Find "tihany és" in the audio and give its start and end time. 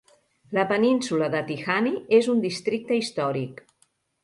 1.51-2.31